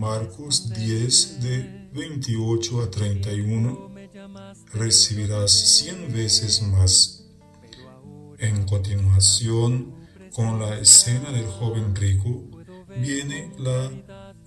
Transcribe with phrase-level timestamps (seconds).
[0.00, 3.92] Marcos 10 de 28 a 31,
[4.72, 7.26] recibirás cien veces más.
[8.38, 9.94] En continuación,
[10.32, 12.48] con la escena del joven rico,
[12.96, 13.90] viene la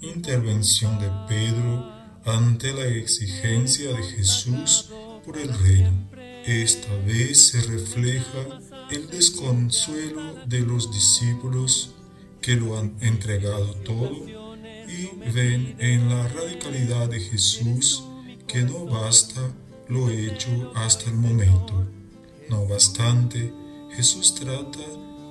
[0.02, 1.88] intervención de Pedro
[2.26, 4.90] ante la exigencia de Jesús
[5.23, 6.09] por el reino.
[6.48, 8.59] Esta vez se refleja
[8.90, 11.94] el desconsuelo de los discípulos
[12.41, 14.42] que lo han entregado todo
[14.93, 18.03] y ven en la radicalidad de Jesús
[18.47, 19.41] que no basta
[19.88, 21.88] lo hecho hasta el momento.
[22.49, 23.52] No obstante,
[23.95, 24.85] Jesús trata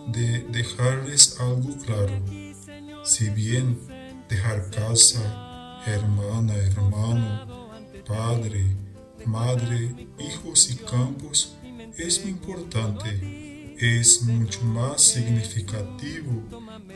[0.09, 2.21] de dejarles algo claro.
[3.05, 3.79] Si bien
[4.29, 7.71] dejar casa, hermana, hermano,
[8.07, 8.65] padre,
[9.25, 11.57] madre, hijos y campos
[11.97, 16.43] es muy importante, es mucho más significativo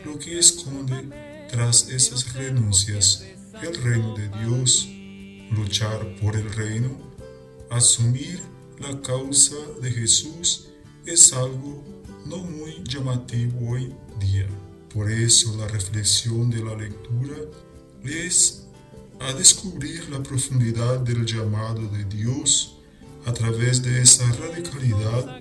[0.05, 3.25] lo que esconde tras esas renuncias
[3.63, 4.89] el reino de Dios,
[5.51, 6.91] luchar por el reino,
[7.71, 8.41] asumir
[8.79, 10.69] la causa de Jesús
[11.07, 11.85] es algo
[12.27, 14.47] no muy llamativo hoy día.
[14.93, 17.37] Por eso la reflexión de la lectura
[18.05, 18.67] es
[19.21, 22.79] a descubrir la profundidad del llamado de Dios
[23.25, 25.41] a través de esa radicalidad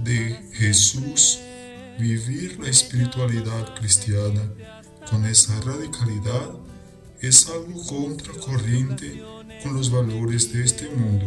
[0.00, 1.40] de Jesús,
[1.98, 4.42] vivir la espiritualidad cristiana
[5.10, 6.50] con esa radicalidad
[7.20, 9.22] es algo contracorriente
[9.62, 11.26] con los valores de este mundo.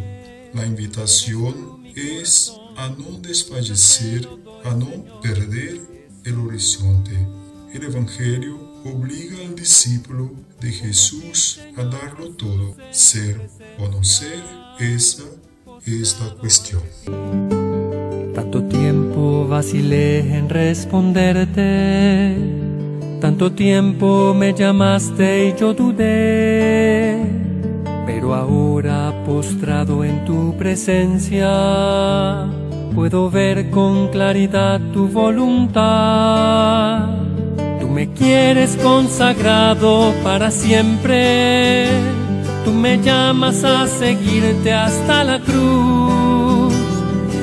[0.54, 4.28] La invitación es a no desfallecer,
[4.66, 5.80] a no perder
[6.26, 7.12] el horizonte.
[7.74, 12.76] El Evangelio obliga al discípulo de Jesús a darlo todo.
[12.92, 14.44] Ser o no ser,
[14.80, 15.24] esa
[15.86, 16.84] es la cuestión.
[18.34, 22.36] Tanto tiempo vacilé en responderte,
[23.26, 27.18] tanto tiempo me llamaste y yo dudé,
[28.06, 32.46] pero ahora postrado en tu presencia,
[32.94, 36.36] puedo ver con claridad tu voluntad.
[37.80, 41.88] Tú me quieres consagrado para siempre,
[42.64, 46.76] tú me llamas a seguirte hasta la cruz.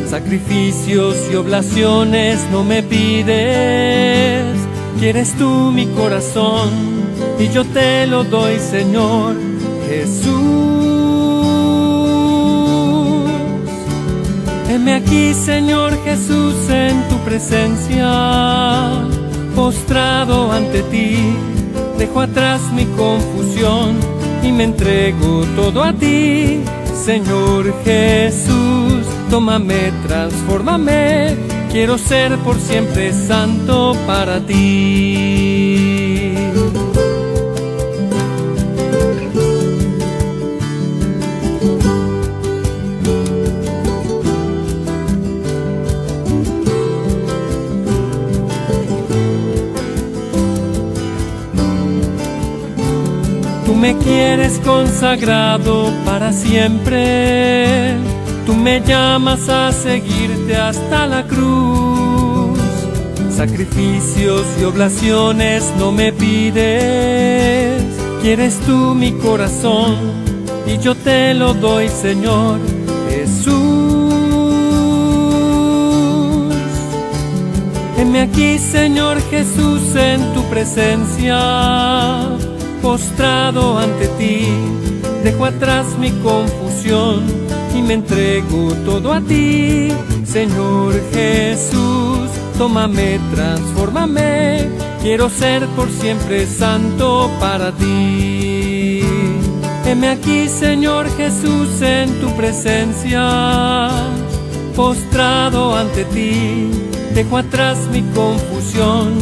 [0.09, 4.45] Sacrificios y oblaciones no me pides,
[4.99, 6.71] quieres tú mi corazón
[7.39, 9.37] y yo te lo doy, Señor
[9.89, 10.63] Jesús.
[14.69, 19.05] Heme aquí, Señor Jesús, en tu presencia,
[19.55, 21.17] postrado ante ti,
[21.99, 23.97] dejo atrás mi confusión
[24.43, 26.61] y me entrego todo a ti,
[27.05, 29.05] Señor Jesús.
[29.31, 31.37] Tómame, transfórmame,
[31.73, 36.35] quiero ser por siempre santo para ti.
[53.65, 57.97] Tú me quieres consagrado para siempre.
[58.47, 62.59] Tú me llamas a seguirte hasta la cruz.
[63.31, 67.83] Sacrificios y oblaciones no me pides.
[68.21, 69.97] Quieres tú mi corazón
[70.67, 72.59] y yo te lo doy, Señor
[73.09, 74.13] Jesús.
[77.99, 81.39] Heme aquí, Señor Jesús, en tu presencia
[82.83, 84.49] postrado ante ti,
[85.23, 87.25] dejo atrás mi confusión
[87.75, 89.89] y me entrego todo a ti,
[90.25, 92.31] Señor Jesús.
[92.59, 94.69] Tómame, transfórmame,
[95.03, 99.03] quiero ser por siempre santo para ti.
[99.85, 103.91] Heme aquí, Señor Jesús, en tu presencia,
[104.77, 106.71] postrado ante ti,
[107.15, 109.13] dejo atrás mi confusión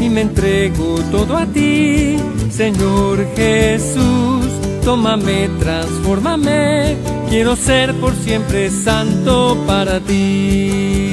[0.00, 2.16] y me entrego todo a ti,
[2.50, 4.59] Señor Jesús.
[4.84, 6.96] Tómame, transfórmame,
[7.28, 11.09] quiero ser por siempre santo para ti.